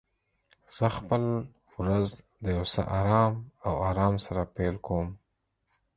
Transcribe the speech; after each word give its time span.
زه 0.75 0.85
خپل 0.97 1.23
ورځ 1.77 2.07
د 2.43 2.45
یو 2.55 2.65
څه 2.73 2.81
آرام 2.99 3.33
او 3.65 3.73
آرام 3.89 4.15
سره 4.25 4.41
پیل 4.55 4.75
کوم. 4.85 5.07